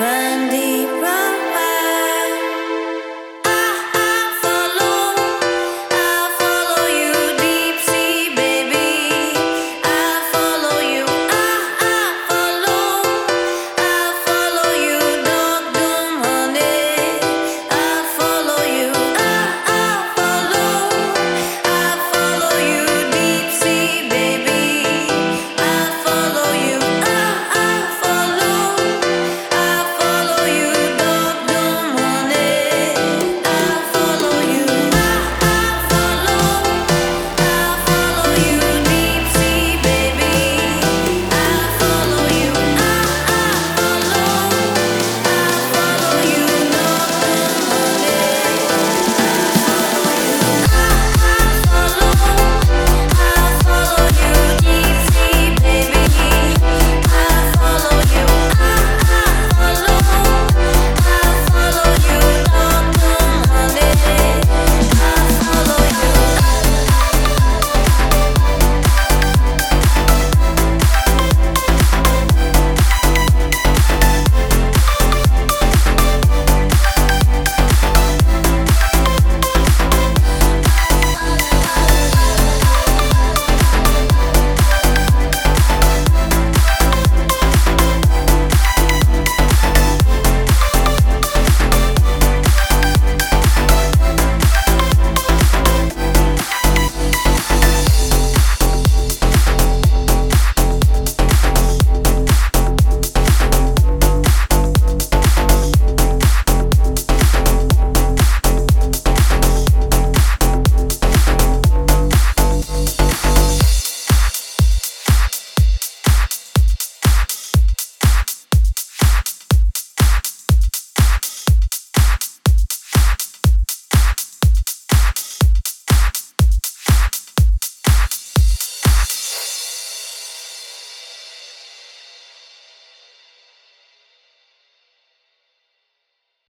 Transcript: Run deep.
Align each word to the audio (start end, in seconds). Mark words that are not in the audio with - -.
Run 0.00 0.48
deep. 0.48 0.89